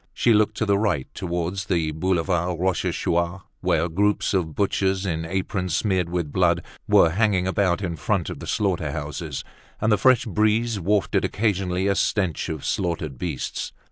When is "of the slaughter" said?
8.31-8.93